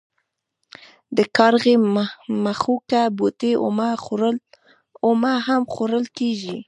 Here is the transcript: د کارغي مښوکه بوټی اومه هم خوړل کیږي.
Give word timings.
د 1.17 1.19
کارغي 1.37 1.75
مښوکه 2.43 3.01
بوټی 3.17 3.51
اومه 5.07 5.33
هم 5.47 5.61
خوړل 5.73 6.05
کیږي. 6.17 6.57